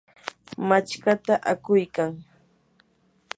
[0.67, 2.13] machkata akuykan.